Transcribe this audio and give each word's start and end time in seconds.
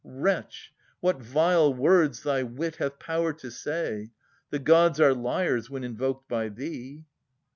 Wretch, 0.03 0.73
what 0.99 1.21
vile 1.21 1.71
words 1.75 2.23
thy 2.23 2.41
wit 2.41 2.77
hath 2.77 2.97
power 2.97 3.33
to 3.33 3.51
say! 3.51 4.09
The 4.49 4.57
gods 4.57 4.99
are 4.99 5.13
liars 5.13 5.69
when 5.69 5.83
invoked 5.83 6.27
by 6.27 6.49
thee. 6.49 7.05